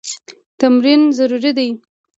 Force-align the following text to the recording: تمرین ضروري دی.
تمرین 0.59 1.01
ضروري 1.17 1.51
دی. 1.57 1.69